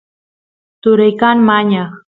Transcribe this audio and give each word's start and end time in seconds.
turay 0.81 1.11
kan 1.19 1.37
mañaq 1.47 1.91